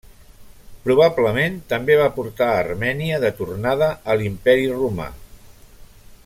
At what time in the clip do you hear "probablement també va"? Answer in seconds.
0.85-2.07